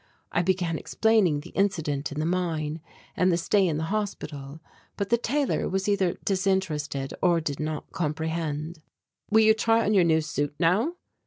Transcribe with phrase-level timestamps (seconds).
[0.31, 2.81] I began explaining the incident in the mine
[3.15, 4.59] and the stay in the hospital;
[4.97, 8.81] but the tailor was either disinterested or did not comprehend.
[9.29, 10.93] "Will you try on your new suit now?"